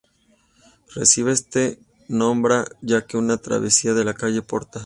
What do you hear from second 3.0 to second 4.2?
que es una travesía de la